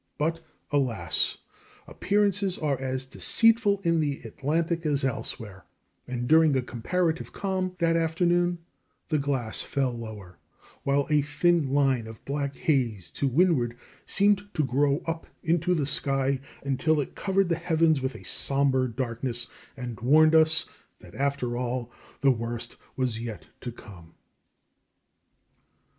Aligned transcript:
But 0.17 0.39
alas! 0.71 1.37
appearances 1.85 2.57
are 2.57 2.75
as 2.81 3.05
deceitful 3.05 3.81
in 3.83 3.99
the 3.99 4.21
Atlantic 4.21 4.83
as 4.83 5.05
elsewhere; 5.05 5.63
and 6.07 6.27
during 6.27 6.55
a 6.57 6.63
comparative 6.63 7.33
calm 7.33 7.75
that 7.77 7.95
afternoon 7.95 8.57
the 9.09 9.19
glass 9.19 9.61
fell 9.61 9.93
lower, 9.95 10.39
while 10.81 11.05
a 11.11 11.21
thin 11.21 11.69
line 11.69 12.07
of 12.07 12.25
black 12.25 12.55
haze 12.55 13.11
to 13.11 13.27
windward 13.27 13.77
seemed 14.07 14.51
to 14.55 14.63
grow 14.63 15.03
up 15.05 15.27
into 15.43 15.75
the 15.75 15.85
sky, 15.85 16.39
until 16.63 16.99
it 16.99 17.13
covered 17.13 17.49
the 17.49 17.55
heavens 17.55 18.01
with 18.01 18.15
a 18.15 18.23
somber 18.25 18.87
darkness, 18.87 19.45
and 19.77 19.99
warned 19.99 20.33
us 20.33 20.65
that, 21.01 21.13
after 21.13 21.55
all, 21.55 21.91
the 22.21 22.31
worst 22.31 22.75
was 22.95 23.19
yet 23.19 23.49
to 23.59 23.71
come. 23.71 24.15